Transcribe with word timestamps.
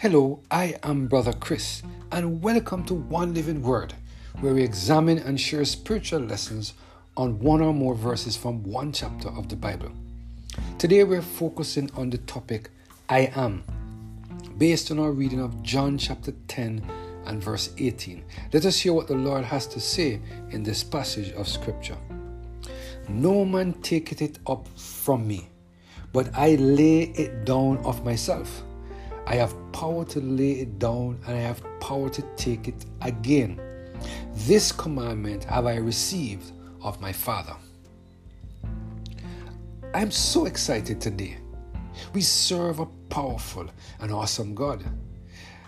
Hello, 0.00 0.38
I 0.48 0.76
am 0.84 1.08
Brother 1.08 1.32
Chris, 1.32 1.82
and 2.12 2.40
welcome 2.40 2.84
to 2.84 2.94
One 2.94 3.34
Living 3.34 3.62
Word, 3.62 3.94
where 4.38 4.54
we 4.54 4.62
examine 4.62 5.18
and 5.18 5.40
share 5.40 5.64
spiritual 5.64 6.20
lessons 6.20 6.74
on 7.16 7.40
one 7.40 7.60
or 7.60 7.74
more 7.74 7.96
verses 7.96 8.36
from 8.36 8.62
one 8.62 8.92
chapter 8.92 9.28
of 9.28 9.48
the 9.48 9.56
Bible. 9.56 9.90
Today 10.78 11.02
we're 11.02 11.20
focusing 11.20 11.90
on 11.96 12.10
the 12.10 12.18
topic 12.18 12.70
I 13.08 13.32
am, 13.34 13.64
based 14.56 14.92
on 14.92 15.00
our 15.00 15.10
reading 15.10 15.40
of 15.40 15.64
John 15.64 15.98
chapter 15.98 16.30
10 16.46 16.88
and 17.26 17.42
verse 17.42 17.70
18. 17.76 18.22
Let 18.52 18.66
us 18.66 18.78
hear 18.78 18.92
what 18.92 19.08
the 19.08 19.16
Lord 19.16 19.42
has 19.46 19.66
to 19.66 19.80
say 19.80 20.20
in 20.50 20.62
this 20.62 20.84
passage 20.84 21.32
of 21.32 21.48
Scripture. 21.48 21.98
No 23.08 23.44
man 23.44 23.72
taketh 23.82 24.22
it 24.22 24.38
up 24.46 24.68
from 24.78 25.26
me, 25.26 25.48
but 26.12 26.30
I 26.36 26.54
lay 26.54 27.00
it 27.00 27.44
down 27.44 27.78
of 27.78 28.04
myself. 28.04 28.62
I 29.28 29.34
have 29.34 29.54
power 29.72 30.06
to 30.06 30.20
lay 30.22 30.52
it 30.52 30.78
down, 30.78 31.20
and 31.26 31.36
I 31.36 31.40
have 31.40 31.60
power 31.80 32.08
to 32.08 32.22
take 32.36 32.66
it 32.66 32.86
again. 33.02 33.60
This 34.32 34.72
commandment 34.72 35.44
have 35.44 35.66
I 35.66 35.76
received 35.76 36.52
of 36.80 36.98
my 37.02 37.12
Father. 37.12 37.54
I'm 39.92 40.10
so 40.10 40.46
excited 40.46 40.98
today. 40.98 41.36
We 42.14 42.22
serve 42.22 42.80
a 42.80 42.86
powerful 43.10 43.68
and 44.00 44.10
awesome 44.10 44.54
God. 44.54 44.82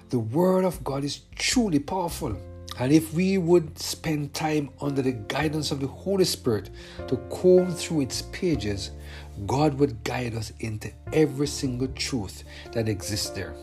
The 0.09 0.21
Word 0.21 0.65
of 0.65 0.83
God 0.83 1.05
is 1.05 1.21
truly 1.37 1.81
powerful. 1.81 2.35
And 2.81 2.93
if 2.93 3.13
we 3.13 3.37
would 3.37 3.79
spend 3.79 4.33
time 4.33 4.71
under 4.81 5.03
the 5.03 5.13
guidance 5.13 5.71
of 5.71 5.81
the 5.81 5.87
Holy 5.87 6.25
Spirit 6.25 6.71
to 7.09 7.19
comb 7.29 7.73
through 7.73 8.01
its 8.01 8.23
pages, 8.33 8.93
God 9.47 9.75
would 9.75 10.03
guide 10.03 10.35
us 10.35 10.51
into 10.61 10.91
every 11.13 11.47
single 11.47 11.89
truth 11.89 12.43
that 12.73 12.89
exists 12.89 13.29
there. 13.29 13.55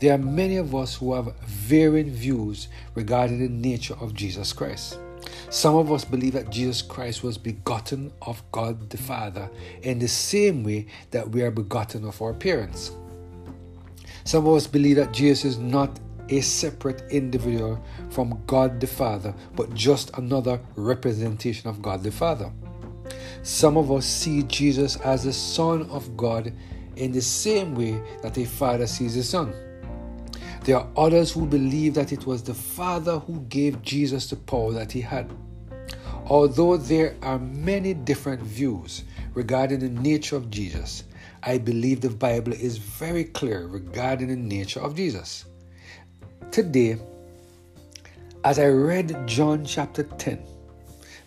There 0.00 0.12
are 0.12 0.18
many 0.18 0.56
of 0.56 0.74
us 0.74 0.96
who 0.96 1.14
have 1.14 1.36
varying 1.46 2.10
views 2.10 2.66
regarding 2.96 3.38
the 3.38 3.48
nature 3.48 3.94
of 4.00 4.12
Jesus 4.12 4.52
Christ. 4.52 4.98
Some 5.48 5.76
of 5.76 5.92
us 5.92 6.04
believe 6.04 6.32
that 6.32 6.50
Jesus 6.50 6.82
Christ 6.82 7.22
was 7.22 7.38
begotten 7.38 8.12
of 8.22 8.42
God 8.50 8.90
the 8.90 8.96
Father 8.96 9.48
in 9.82 10.00
the 10.00 10.08
same 10.08 10.64
way 10.64 10.88
that 11.12 11.30
we 11.30 11.42
are 11.42 11.52
begotten 11.52 12.04
of 12.04 12.20
our 12.20 12.34
parents. 12.34 12.90
Some 14.24 14.44
of 14.48 14.56
us 14.56 14.66
believe 14.66 14.96
that 14.96 15.12
Jesus 15.12 15.44
is 15.44 15.58
not 15.58 16.00
a 16.28 16.40
separate 16.40 17.02
individual 17.10 17.82
from 18.10 18.42
God 18.46 18.80
the 18.80 18.86
Father, 18.86 19.34
but 19.54 19.74
just 19.74 20.16
another 20.18 20.60
representation 20.76 21.68
of 21.68 21.82
God 21.82 22.02
the 22.02 22.10
Father. 22.10 22.52
Some 23.42 23.76
of 23.76 23.92
us 23.92 24.06
see 24.06 24.42
Jesus 24.44 24.96
as 24.96 25.24
the 25.24 25.32
Son 25.32 25.88
of 25.90 26.16
God 26.16 26.52
in 26.96 27.12
the 27.12 27.22
same 27.22 27.74
way 27.74 28.00
that 28.22 28.36
a 28.38 28.44
father 28.44 28.86
sees 28.86 29.16
a 29.16 29.22
son. 29.22 29.54
There 30.64 30.78
are 30.78 30.88
others 30.96 31.30
who 31.32 31.46
believe 31.46 31.94
that 31.94 32.12
it 32.12 32.26
was 32.26 32.42
the 32.42 32.54
Father 32.54 33.18
who 33.20 33.40
gave 33.42 33.82
Jesus 33.82 34.28
the 34.28 34.36
power 34.36 34.72
that 34.72 34.90
he 34.90 35.00
had. 35.00 35.30
Although 36.26 36.76
there 36.76 37.14
are 37.22 37.38
many 37.38 37.94
different 37.94 38.42
views 38.42 39.04
regarding 39.34 39.78
the 39.78 39.88
nature 39.88 40.34
of 40.34 40.50
Jesus, 40.50 41.04
I 41.42 41.58
believe 41.58 42.00
the 42.00 42.10
Bible 42.10 42.52
is 42.52 42.78
very 42.78 43.24
clear 43.24 43.68
regarding 43.68 44.28
the 44.28 44.36
nature 44.36 44.80
of 44.80 44.96
Jesus. 44.96 45.44
Today, 46.56 46.96
as 48.42 48.58
I 48.58 48.68
read 48.68 49.26
John 49.26 49.62
chapter 49.62 50.04
10, 50.04 50.42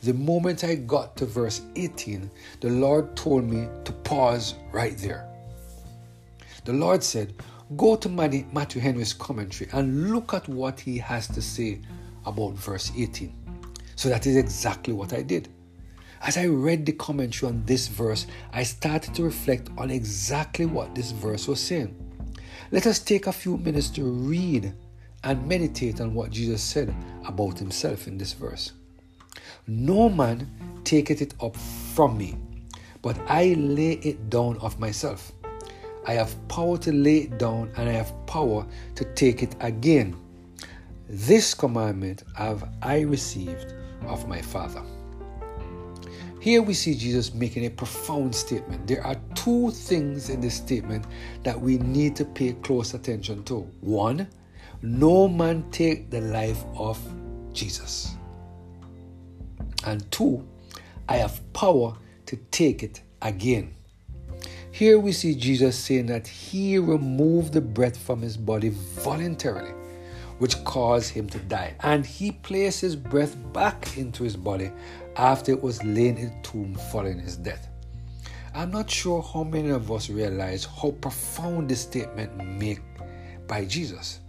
the 0.02 0.16
moment 0.16 0.64
I 0.64 0.74
got 0.74 1.16
to 1.18 1.28
verse 1.28 1.62
18, 1.76 2.32
the 2.62 2.72
Lord 2.72 3.16
told 3.16 3.44
me 3.44 3.68
to 3.86 3.92
pause 3.92 4.56
right 4.72 4.98
there. 4.98 5.30
The 6.66 6.74
Lord 6.74 7.04
said, 7.04 7.36
Go 7.78 7.96
to 7.98 8.10
Matthew 8.10 8.82
Henry's 8.82 9.14
commentary 9.14 9.70
and 9.72 10.12
look 10.12 10.34
at 10.34 10.50
what 10.50 10.80
he 10.80 10.98
has 10.98 11.28
to 11.28 11.44
say 11.44 11.80
about 12.26 12.54
verse 12.54 12.92
18. 12.98 13.32
So 13.98 14.10
that 14.10 14.26
is 14.26 14.36
exactly 14.36 14.94
what 14.94 15.14
I 15.14 15.22
did. 15.22 15.48
As 16.24 16.38
I 16.38 16.48
read 16.48 16.88
the 16.88 16.94
commentary 16.94 17.52
on 17.52 17.64
this 17.66 17.88
verse, 17.88 18.26
I 18.52 18.64
started 18.64 19.14
to 19.14 19.22
reflect 19.26 19.70
on 19.78 19.92
exactly 19.92 20.66
what 20.66 20.96
this 20.96 21.12
verse 21.12 21.48
was 21.48 21.60
saying. 21.60 21.94
Let 22.72 22.88
us 22.88 22.98
take 22.98 23.28
a 23.28 23.32
few 23.32 23.58
minutes 23.58 23.90
to 23.92 24.04
read 24.04 24.74
and 25.24 25.48
meditate 25.48 26.02
on 26.02 26.14
what 26.14 26.32
Jesus 26.32 26.62
said 26.62 26.94
about 27.26 27.60
himself 27.60 28.08
in 28.08 28.18
this 28.18 28.34
verse. 28.34 28.74
No 29.68 30.10
man 30.10 30.50
taketh 30.84 31.22
it 31.22 31.34
up 31.42 31.56
from 31.56 32.18
me, 32.18 32.38
but 33.02 33.18
I 33.28 33.54
lay 33.54 33.94
it 33.94 34.30
down 34.30 34.58
of 34.60 34.80
myself. 34.80 35.32
I 36.08 36.14
have 36.14 36.36
power 36.48 36.78
to 36.80 36.92
lay 36.92 37.20
it 37.20 37.38
down, 37.38 37.72
and 37.78 37.88
I 37.88 37.94
have 37.94 38.14
power 38.26 38.66
to 38.96 39.06
take 39.14 39.44
it 39.44 39.56
again. 39.60 40.16
This 41.08 41.54
commandment 41.54 42.24
have 42.36 42.70
I 42.82 43.02
received 43.02 43.74
of 44.08 44.28
my 44.28 44.42
Father. 44.42 44.82
Here 46.40 46.62
we 46.62 46.74
see 46.74 46.96
Jesus 46.96 47.34
making 47.34 47.66
a 47.66 47.70
profound 47.70 48.34
statement. 48.34 48.88
There 48.88 49.06
are 49.06 49.16
two 49.36 49.72
things 49.72 50.30
in 50.30 50.40
this 50.40 50.56
statement 50.56 51.06
that 51.44 51.60
we 51.60 51.78
need 51.80 52.16
to 52.16 52.26
pay 52.26 52.54
close 52.54 52.94
attention 52.94 53.44
to. 53.44 53.70
One, 53.82 54.26
no 54.82 55.28
man 55.28 55.66
take 55.72 56.10
the 56.10 56.22
life 56.22 56.64
of 56.76 57.00
Jesus. 57.54 58.16
And 59.86 60.10
two, 60.12 60.48
I 61.08 61.18
have 61.18 61.42
power 61.54 61.96
to 62.28 62.36
take 62.52 62.84
it 62.84 63.02
again. 63.22 63.74
Here 64.72 65.00
we 65.00 65.12
see 65.12 65.36
Jesus 65.36 65.78
saying 65.78 66.06
that 66.06 66.28
he 66.28 66.78
removed 66.78 67.54
the 67.54 67.62
breath 67.62 67.98
from 67.98 68.22
his 68.22 68.38
body 68.38 68.70
voluntarily, 68.70 69.74
which 70.38 70.64
caused 70.64 71.10
him 71.10 71.28
to 71.30 71.40
die. 71.40 71.76
And 71.82 72.06
he 72.06 72.32
placed 72.32 72.82
his 72.82 72.96
breath 72.96 73.36
back 73.52 73.98
into 73.98 74.24
his 74.24 74.38
body 74.38 74.72
after 75.16 75.52
it 75.52 75.62
was 75.62 75.84
laid 75.84 76.18
in 76.18 76.30
the 76.30 76.36
tomb 76.44 76.76
following 76.92 77.20
his 77.20 77.36
death. 77.36 77.68
I'm 78.54 78.72
not 78.72 78.90
sure 78.90 79.22
how 79.22 79.44
many 79.44 79.70
of 79.70 79.92
us 79.92 80.10
realize 80.10 80.66
how 80.66 80.92
profound 81.02 81.70
this 81.70 81.82
statement 81.82 82.38
made 82.38 82.80
by 83.48 83.66
Jesus. 83.66 84.20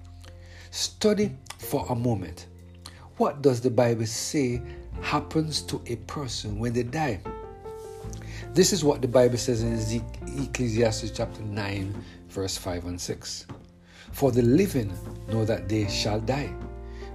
Study 0.71 1.37
for 1.59 1.85
a 1.89 1.95
moment. 1.97 2.47
What 3.17 3.43
does 3.43 3.61
the 3.61 3.71
Bible 3.71 4.07
say 4.07 4.63
happens 5.03 5.63
to 5.63 5.83
a 5.87 5.97
person 5.97 6.61
when 6.61 6.73
they 6.73 6.85
die? 6.85 7.21
This 8.55 8.73
is 8.73 8.85
what 8.85 9.03
the 9.03 9.09
Bible 9.09 9.37
says 9.37 9.63
in 9.63 10.03
Ecclesiastes 10.43 11.11
chapter 11.11 11.43
9, 11.43 12.05
verse 12.29 12.57
5 12.57 12.87
and 12.87 13.01
6. 13.01 13.47
For 14.13 14.31
the 14.31 14.43
living 14.43 14.93
know 15.29 15.45
that 15.45 15.69
they 15.69 15.89
shall 15.89 16.21
die, 16.21 16.53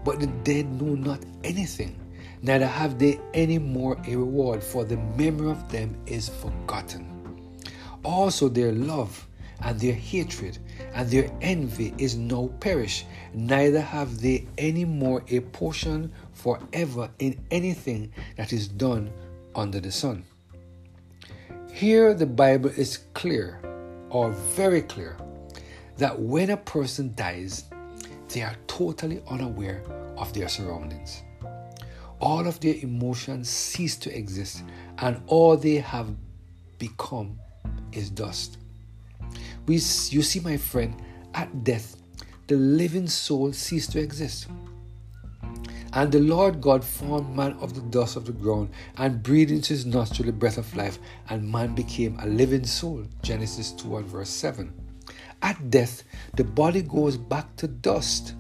but 0.03 0.19
the 0.19 0.27
dead 0.43 0.69
know 0.81 0.95
not 0.95 1.19
anything, 1.43 1.97
neither 2.41 2.67
have 2.67 2.99
they 2.99 3.19
any 3.33 3.57
more 3.57 3.97
a 4.05 4.15
reward, 4.17 4.63
for 4.63 4.83
the 4.83 4.97
memory 5.17 5.51
of 5.51 5.71
them 5.71 5.95
is 6.07 6.27
forgotten. 6.27 7.09
Also, 8.03 8.49
their 8.49 8.73
love 8.73 9.27
and 9.61 9.79
their 9.79 9.93
hatred 9.93 10.57
and 10.93 11.09
their 11.09 11.29
envy 11.41 11.93
is 11.97 12.15
now 12.15 12.49
perished, 12.59 13.05
neither 13.33 13.81
have 13.81 14.21
they 14.21 14.47
any 14.57 14.85
more 14.85 15.23
a 15.29 15.39
portion 15.39 16.11
forever 16.33 17.09
in 17.19 17.39
anything 17.51 18.11
that 18.37 18.53
is 18.53 18.67
done 18.67 19.11
under 19.55 19.79
the 19.79 19.91
sun. 19.91 20.25
Here, 21.71 22.13
the 22.13 22.25
Bible 22.25 22.69
is 22.69 22.99
clear, 23.13 23.59
or 24.09 24.31
very 24.31 24.81
clear, 24.81 25.17
that 25.97 26.17
when 26.19 26.49
a 26.51 26.57
person 26.57 27.13
dies, 27.15 27.65
they 28.29 28.41
are 28.41 28.55
totally 28.67 29.21
unaware 29.29 29.83
of 30.17 30.31
their 30.33 30.47
surroundings. 30.47 31.23
All 32.19 32.47
of 32.47 32.59
their 32.61 32.75
emotions 32.75 33.49
cease 33.49 33.97
to 33.97 34.17
exist, 34.17 34.63
and 34.99 35.21
all 35.27 35.57
they 35.57 35.75
have 35.75 36.15
become 36.77 37.39
is 37.91 38.09
dust. 38.09 38.57
We, 39.67 39.75
you 39.75 39.79
see, 40.21 40.39
my 40.39 40.57
friend, 40.57 40.95
at 41.33 41.63
death, 41.63 41.97
the 42.47 42.55
living 42.55 43.07
soul 43.07 43.53
ceased 43.53 43.91
to 43.93 43.99
exist. 43.99 44.47
And 45.93 46.11
the 46.11 46.19
Lord 46.19 46.61
God 46.61 46.83
formed 46.83 47.35
man 47.35 47.53
of 47.61 47.73
the 47.73 47.81
dust 47.81 48.17
of 48.17 48.25
the 48.25 48.33
ground 48.33 48.69
and 48.97 49.23
breathed 49.23 49.51
into 49.51 49.69
his 49.69 49.85
nostril 49.85 50.25
the 50.25 50.33
breath 50.33 50.57
of 50.57 50.75
life, 50.75 50.99
and 51.29 51.49
man 51.49 51.73
became 51.73 52.19
a 52.19 52.27
living 52.27 52.65
soul. 52.65 53.05
Genesis 53.21 53.71
2 53.71 53.97
and 53.97 54.05
verse 54.05 54.29
7. 54.29 54.73
At 55.41 55.69
death, 55.69 56.03
the 56.35 56.43
body 56.43 56.81
goes 56.81 57.17
back 57.17 57.55
to 57.57 57.67
dust, 57.67 58.35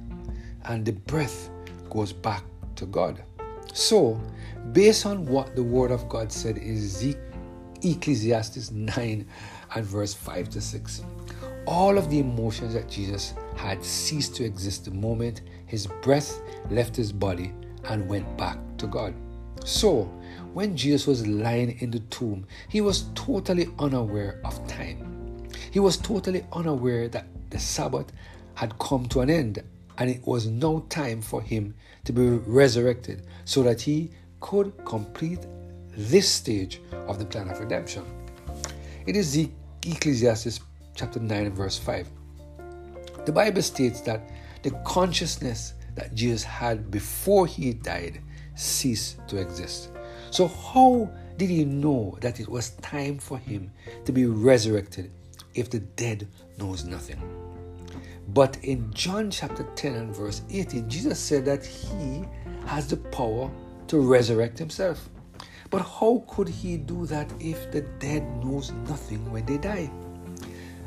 and 0.65 0.85
the 0.85 0.91
breath 0.91 1.49
goes 1.89 2.11
back 2.11 2.43
to 2.75 2.85
God. 2.85 3.23
So, 3.73 4.19
based 4.73 5.05
on 5.05 5.25
what 5.25 5.55
the 5.55 5.63
Word 5.63 5.91
of 5.91 6.09
God 6.09 6.31
said 6.31 6.57
in 6.57 6.77
Ecclesiastes 7.83 8.71
9 8.71 9.27
and 9.75 9.85
verse 9.85 10.13
5 10.13 10.49
to 10.51 10.61
6, 10.61 11.03
all 11.67 11.97
of 11.97 12.09
the 12.09 12.19
emotions 12.19 12.73
that 12.73 12.89
Jesus 12.89 13.33
had 13.55 13.83
ceased 13.83 14.35
to 14.35 14.43
exist 14.43 14.85
the 14.85 14.91
moment 14.91 15.41
his 15.65 15.87
breath 16.01 16.41
left 16.69 16.95
his 16.95 17.11
body 17.11 17.53
and 17.89 18.07
went 18.07 18.37
back 18.37 18.57
to 18.77 18.87
God. 18.87 19.13
So, 19.63 20.03
when 20.53 20.77
Jesus 20.77 21.07
was 21.07 21.27
lying 21.27 21.77
in 21.79 21.91
the 21.91 21.99
tomb, 21.99 22.45
he 22.69 22.81
was 22.81 23.05
totally 23.15 23.67
unaware 23.79 24.39
of 24.45 24.65
time. 24.67 25.47
He 25.71 25.79
was 25.79 25.97
totally 25.97 26.45
unaware 26.53 27.09
that 27.09 27.25
the 27.49 27.59
Sabbath 27.59 28.11
had 28.53 28.77
come 28.79 29.07
to 29.07 29.21
an 29.21 29.29
end, 29.29 29.61
and 29.97 30.09
it 30.09 30.25
was 30.25 30.45
now 30.45 30.85
time 30.89 31.21
for 31.21 31.41
him 31.41 31.73
to 32.05 32.13
be 32.13 32.21
resurrected 32.29 33.25
so 33.43 33.63
that 33.63 33.81
he 33.81 34.11
could 34.39 34.73
complete 34.85 35.45
this 35.97 36.29
stage 36.29 36.81
of 37.07 37.19
the 37.19 37.25
plan 37.25 37.49
of 37.49 37.59
redemption. 37.59 38.05
It 39.05 39.15
is 39.15 39.33
the 39.33 39.49
Ecclesiastes 39.85 40.59
chapter 40.95 41.19
9 41.19 41.45
and 41.45 41.55
verse 41.55 41.77
5. 41.77 42.07
The 43.25 43.31
Bible 43.31 43.61
states 43.61 44.01
that 44.01 44.29
the 44.63 44.71
consciousness 44.85 45.73
that 45.95 46.13
Jesus 46.15 46.43
had 46.43 46.91
before 46.91 47.47
he 47.47 47.73
died 47.73 48.21
ceased 48.55 49.19
to 49.27 49.37
exist. 49.37 49.91
So, 50.31 50.47
how 50.47 51.09
did 51.37 51.49
he 51.49 51.65
know 51.65 52.17
that 52.21 52.39
it 52.39 52.49
was 52.49 52.71
time 52.81 53.19
for 53.19 53.37
him 53.37 53.71
to 54.05 54.11
be 54.11 54.25
resurrected 54.25 55.11
if 55.53 55.69
the 55.69 55.79
dead 55.79 56.27
knows 56.57 56.85
nothing? 56.85 57.21
But 58.29 58.57
in 58.63 58.91
John 58.93 59.29
chapter 59.29 59.63
10 59.75 59.93
and 59.93 60.15
verse 60.15 60.41
18, 60.49 60.89
Jesus 60.89 61.19
said 61.19 61.45
that 61.45 61.65
he 61.65 62.25
has 62.65 62.87
the 62.87 62.97
power 62.97 63.51
to 63.87 63.99
resurrect 63.99 64.57
himself. 64.57 65.09
But 65.75 65.81
how 65.99 66.23
could 66.27 66.47
he 66.47 66.77
do 66.77 67.05
that 67.07 67.29
if 67.37 67.69
the 67.69 67.81
dead 67.99 68.23
knows 68.41 68.71
nothing 68.87 69.29
when 69.29 69.45
they 69.45 69.57
die? 69.57 69.91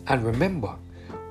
And 0.07 0.25
remember, 0.25 0.77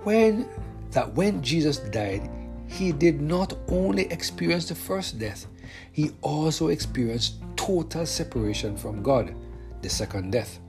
when 0.03 0.47
that 0.91 1.11
when 1.15 1.41
Jesus 1.41 1.79
died, 1.79 2.29
he 2.67 2.91
did 2.91 3.19
not 3.19 3.57
only 3.69 4.03
experience 4.11 4.69
the 4.69 4.75
first 4.75 5.17
death, 5.17 5.47
he 5.91 6.11
also 6.21 6.67
experienced 6.67 7.37
total 7.55 8.05
separation 8.05 8.77
from 8.77 9.01
God, 9.01 9.33
the 9.81 9.89
second 9.89 10.29
death. 10.31 10.59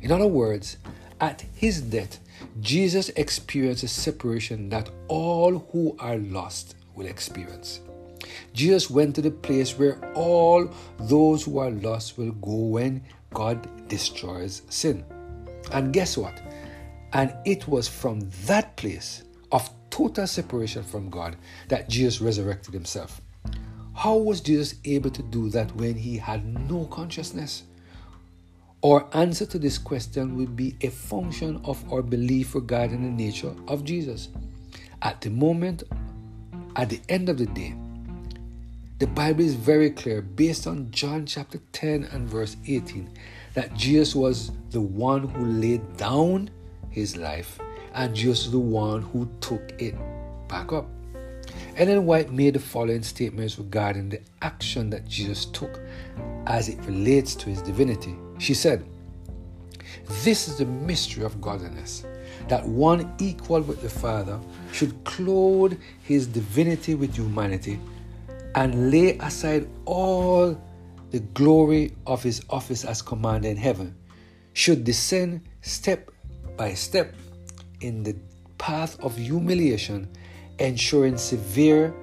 In 0.00 0.10
other 0.10 0.26
words, 0.26 0.78
at 1.20 1.44
his 1.54 1.82
death, 1.82 2.18
Jesus 2.62 3.10
experienced 3.10 3.82
a 3.82 3.88
separation 3.88 4.70
that 4.70 4.88
all 5.08 5.58
who 5.70 5.94
are 5.98 6.16
lost 6.16 6.76
will 6.94 7.08
experience. 7.08 7.80
Jesus 8.52 8.90
went 8.90 9.14
to 9.16 9.22
the 9.22 9.30
place 9.30 9.78
where 9.78 10.00
all 10.14 10.70
those 10.98 11.44
who 11.44 11.58
are 11.58 11.70
lost 11.70 12.18
will 12.18 12.32
go 12.32 12.54
when 12.54 13.02
God 13.34 13.88
destroys 13.88 14.62
sin. 14.68 15.04
And 15.72 15.92
guess 15.92 16.16
what? 16.16 16.40
And 17.12 17.34
it 17.44 17.66
was 17.68 17.88
from 17.88 18.28
that 18.46 18.76
place 18.76 19.24
of 19.52 19.68
total 19.90 20.26
separation 20.26 20.82
from 20.82 21.10
God 21.10 21.36
that 21.68 21.88
Jesus 21.88 22.20
resurrected 22.20 22.74
himself. 22.74 23.20
How 23.94 24.16
was 24.16 24.40
Jesus 24.40 24.74
able 24.84 25.10
to 25.10 25.22
do 25.22 25.48
that 25.50 25.74
when 25.76 25.94
he 25.94 26.18
had 26.18 26.44
no 26.68 26.84
consciousness? 26.86 27.62
Our 28.84 29.08
answer 29.14 29.46
to 29.46 29.58
this 29.58 29.78
question 29.78 30.36
would 30.36 30.54
be 30.54 30.76
a 30.82 30.90
function 30.90 31.60
of 31.64 31.82
our 31.90 32.02
belief 32.02 32.54
regarding 32.54 33.02
the 33.02 33.24
nature 33.24 33.54
of 33.68 33.84
Jesus. 33.84 34.28
At 35.00 35.22
the 35.22 35.30
moment, 35.30 35.84
at 36.76 36.90
the 36.90 37.00
end 37.08 37.30
of 37.30 37.38
the 37.38 37.46
day, 37.46 37.74
the 38.98 39.06
Bible 39.06 39.42
is 39.42 39.54
very 39.54 39.90
clear 39.90 40.22
based 40.22 40.66
on 40.66 40.90
John 40.90 41.26
chapter 41.26 41.60
10 41.72 42.04
and 42.12 42.26
verse 42.26 42.56
18 42.66 43.10
that 43.52 43.74
Jesus 43.74 44.14
was 44.14 44.52
the 44.70 44.80
one 44.80 45.28
who 45.28 45.44
laid 45.44 45.98
down 45.98 46.48
his 46.88 47.14
life 47.14 47.58
and 47.92 48.14
Jesus 48.14 48.48
the 48.48 48.58
one 48.58 49.02
who 49.02 49.28
took 49.42 49.60
it 49.78 49.94
back 50.48 50.72
up. 50.72 50.86
Ellen 51.76 52.06
White 52.06 52.32
made 52.32 52.54
the 52.54 52.58
following 52.58 53.02
statements 53.02 53.58
regarding 53.58 54.08
the 54.08 54.20
action 54.40 54.88
that 54.88 55.06
Jesus 55.06 55.44
took 55.44 55.78
as 56.46 56.70
it 56.70 56.78
relates 56.86 57.34
to 57.34 57.50
his 57.50 57.60
divinity. 57.60 58.16
She 58.38 58.54
said, 58.54 58.82
This 60.24 60.48
is 60.48 60.56
the 60.56 60.64
mystery 60.64 61.22
of 61.22 61.38
godliness, 61.42 62.06
that 62.48 62.66
one 62.66 63.14
equal 63.18 63.60
with 63.60 63.82
the 63.82 63.90
Father 63.90 64.40
should 64.72 65.04
clothe 65.04 65.78
his 66.02 66.26
divinity 66.26 66.94
with 66.94 67.14
humanity 67.14 67.78
and 68.56 68.90
lay 68.90 69.18
aside 69.18 69.68
all 69.84 70.58
the 71.10 71.20
glory 71.34 71.94
of 72.06 72.22
his 72.22 72.42
office 72.50 72.84
as 72.84 73.02
commander 73.02 73.48
in 73.48 73.56
heaven, 73.56 73.94
should 74.54 74.82
descend 74.82 75.42
step 75.60 76.10
by 76.56 76.72
step 76.72 77.14
in 77.82 78.02
the 78.02 78.16
path 78.56 78.98
of 79.00 79.14
humiliation, 79.16 80.08
ensuring 80.58 81.18
severe, 81.18 81.94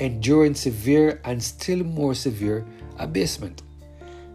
enduring 0.00 0.54
severe 0.54 1.20
and 1.24 1.42
still 1.42 1.84
more 1.84 2.14
severe 2.14 2.66
abasement. 2.98 3.62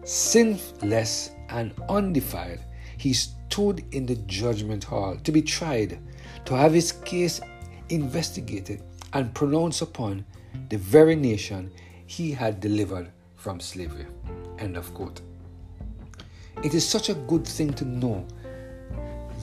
Sinless 0.06 1.32
and 1.50 1.74
undefiled, 1.90 2.60
he 2.98 3.12
stood 3.12 3.84
in 3.94 4.06
the 4.06 4.16
judgment 4.28 4.86
hall 4.86 5.18
to 5.24 5.32
be 5.32 5.42
tried, 5.42 6.00
to 6.46 6.56
have 6.56 6.74
his 6.74 6.94
case 6.94 7.42
investigated 7.90 8.82
and 9.12 9.34
pronounced 9.36 9.82
upon 9.82 10.26
the 10.70 10.78
very 10.78 11.16
nation 11.16 11.72
he 12.06 12.32
had 12.32 12.60
delivered 12.60 13.12
from 13.36 13.60
slavery. 13.60 14.06
End 14.60 14.78
of 14.78 14.94
quote. 14.94 15.22
It 16.64 16.74
is 16.74 16.88
such 16.88 17.10
a 17.10 17.14
good 17.14 17.46
thing 17.46 17.74
to 17.74 17.86
know 17.86 18.26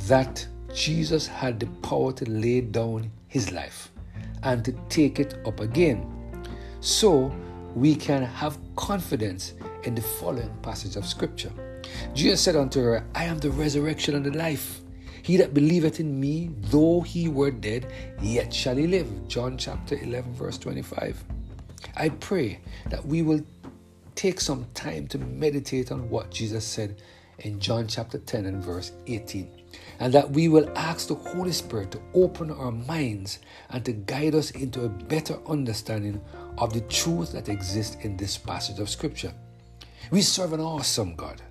that 0.07 0.47
Jesus 0.73 1.27
had 1.27 1.61
the 1.61 1.67
power 1.83 2.13
to 2.13 2.31
lay 2.31 2.61
down 2.61 3.11
his 3.29 3.53
life 3.53 3.91
and 4.43 4.65
to 4.65 4.73
take 4.89 5.21
it 5.21 5.35
up 5.47 5.61
again. 5.61 6.07
So 6.81 7.35
we 7.75 7.95
can 7.95 8.23
have 8.23 8.59
confidence 8.77 9.55
in 9.85 9.95
the 9.95 10.03
following 10.03 10.53
passage 10.63 10.97
of 10.97 11.07
Scripture. 11.07 11.53
Jesus 12.15 12.41
said 12.41 12.57
unto 12.57 12.81
her, 12.81 13.05
I 13.15 13.25
am 13.25 13.39
the 13.39 13.51
resurrection 13.51 14.15
and 14.15 14.25
the 14.25 14.37
life. 14.37 14.81
He 15.23 15.37
that 15.37 15.55
believeth 15.55 16.01
in 16.01 16.19
me, 16.19 16.51
though 16.61 17.01
he 17.01 17.29
were 17.29 17.51
dead, 17.51 17.93
yet 18.21 18.53
shall 18.53 18.77
he 18.77 18.87
live. 18.87 19.29
John 19.29 19.59
chapter 19.59 19.97
11, 19.97 20.35
verse 20.35 20.59
25. 20.59 21.23
I 21.97 22.09
pray 22.11 22.61
that 22.89 23.05
we 23.05 23.23
will 23.23 23.45
take 24.15 24.41
some 24.41 24.67
time 24.75 25.07
to 25.09 25.19
meditate 25.19 25.93
on 25.93 26.09
what 26.11 26.31
Jesus 26.31 26.65
said 26.65 27.01
in 27.39 27.59
John 27.59 27.87
chapter 27.89 28.19
10 28.19 28.47
and 28.47 28.63
verse 28.63 28.93
18 29.07 29.61
and 29.99 30.13
that 30.15 30.31
we 30.31 30.49
will 30.49 30.71
ask 30.77 31.09
the 31.09 31.15
Holy 31.15 31.53
Spirit 31.53 31.91
to 31.93 32.01
open 32.15 32.51
our 32.51 32.73
minds 32.73 33.39
and 33.71 33.85
to 33.85 33.93
guide 33.93 34.35
us 34.35 34.51
into 34.53 34.85
a 34.85 34.89
better 34.89 35.39
understanding 35.47 36.21
of 36.59 36.73
the 36.73 36.81
truth 36.83 37.33
that 37.33 37.49
exists 37.49 37.97
in 38.03 38.17
this 38.17 38.37
passage 38.39 38.79
of 38.79 38.89
Scripture. 38.89 39.33
We 40.11 40.23
serve 40.23 40.53
an 40.55 40.61
awesome 40.61 41.15
God 41.15 41.43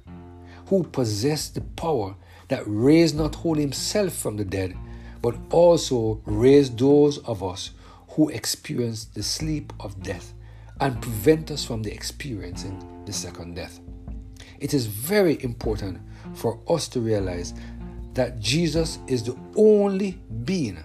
who 0.68 0.84
possessed 0.84 1.56
the 1.56 1.62
power 1.62 2.16
that 2.50 2.64
raised 2.66 3.16
not 3.16 3.38
only 3.46 3.62
himself 3.62 4.14
from 4.14 4.38
the 4.38 4.46
dead, 4.46 4.76
but 5.22 5.36
also 5.52 6.22
raised 6.26 6.78
those 6.78 7.18
of 7.20 7.44
us 7.44 7.72
who 8.10 8.30
experience 8.30 9.06
the 9.06 9.24
sleep 9.24 9.72
of 9.80 10.02
death 10.04 10.34
and 10.82 11.02
prevent 11.02 11.52
us 11.52 11.64
from 11.64 11.82
the 11.84 11.92
experiencing 11.92 13.04
the 13.06 13.14
second 13.14 13.56
death. 13.56 13.80
It 14.60 14.74
is 14.74 14.88
very 14.88 15.42
important 15.44 16.00
for 16.34 16.60
us 16.68 16.88
to 16.90 17.00
realize 17.00 17.54
that 18.14 18.40
Jesus 18.40 19.00
is 19.08 19.24
the 19.24 19.38
only 19.56 20.20
being 20.44 20.84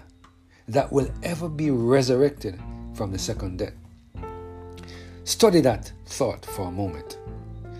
that 0.67 0.91
will 0.91 1.09
ever 1.23 1.49
be 1.49 1.71
resurrected 1.71 2.59
from 2.93 3.11
the 3.11 3.19
second 3.19 3.59
death. 3.59 3.73
Study 5.23 5.61
that 5.61 5.91
thought 6.05 6.45
for 6.45 6.67
a 6.67 6.71
moment. 6.71 7.17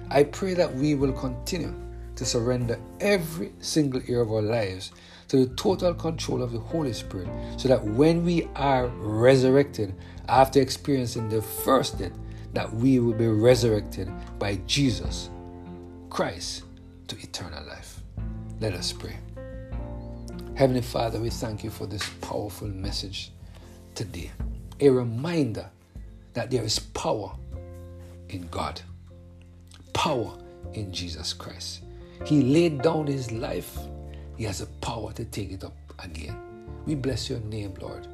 I 0.09 0.23
pray 0.23 0.53
that 0.55 0.73
we 0.75 0.95
will 0.95 1.13
continue 1.13 1.73
to 2.15 2.25
surrender 2.25 2.79
every 2.99 3.51
single 3.59 4.01
area 4.07 4.21
of 4.21 4.31
our 4.31 4.41
lives 4.41 4.91
to 5.27 5.45
the 5.45 5.55
total 5.55 5.93
control 5.93 6.41
of 6.41 6.51
the 6.51 6.59
Holy 6.59 6.93
Spirit 6.93 7.27
so 7.57 7.67
that 7.67 7.83
when 7.83 8.23
we 8.23 8.47
are 8.55 8.87
resurrected 8.87 9.93
after 10.27 10.61
experiencing 10.61 11.29
the 11.29 11.41
first 11.41 11.99
death, 11.99 12.11
that 12.53 12.73
we 12.73 12.99
will 12.99 13.13
be 13.13 13.27
resurrected 13.27 14.09
by 14.39 14.55
Jesus 14.65 15.29
Christ 16.09 16.63
to 17.07 17.17
eternal 17.17 17.65
life. 17.65 18.01
Let 18.59 18.73
us 18.73 18.93
pray. 18.93 19.17
Heavenly 20.55 20.81
Father, 20.81 21.19
we 21.19 21.29
thank 21.29 21.63
you 21.63 21.69
for 21.69 21.85
this 21.85 22.07
powerful 22.21 22.69
message 22.69 23.31
today. 23.93 24.31
A 24.79 24.89
reminder 24.89 25.69
that 26.33 26.49
there 26.49 26.63
is 26.63 26.79
power 26.79 27.35
in 28.29 28.47
God, 28.47 28.79
power 29.93 30.37
in 30.73 30.93
Jesus 30.93 31.33
Christ. 31.33 31.81
He 32.25 32.41
laid 32.41 32.81
down 32.81 33.07
his 33.07 33.31
life, 33.31 33.77
he 34.37 34.43
has 34.45 34.59
the 34.59 34.67
power 34.81 35.11
to 35.13 35.25
take 35.25 35.51
it 35.51 35.63
up 35.63 35.75
again. 35.99 36.37
We 36.85 36.95
bless 36.95 37.29
your 37.29 37.39
name, 37.41 37.73
Lord. 37.81 38.07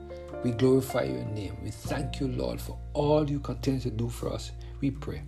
We 0.44 0.52
glorify 0.52 1.04
your 1.04 1.26
name. 1.26 1.58
We 1.64 1.70
thank 1.70 2.20
you, 2.20 2.28
Lord, 2.28 2.60
for 2.60 2.78
all 2.94 3.30
you 3.30 3.40
continue 3.40 3.80
to 3.82 3.92
do 3.92 4.10
for 4.10 4.34
us. 4.34 4.52
We 4.80 4.92
pray 4.92 5.22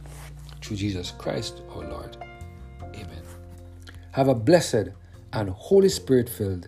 through 0.61 0.77
Jesus 0.77 1.11
Christ, 1.11 1.61
our 1.75 1.87
Lord. 1.87 2.17
Amen. 2.81 3.23
Have 4.11 4.27
a 4.27 4.35
blessed 4.35 4.89
and 5.33 5.49
Holy 5.49 5.89
Spirit 5.89 6.29
filled 6.29 6.67